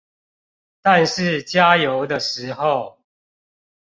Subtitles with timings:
[0.81, 2.97] 但是加油的時候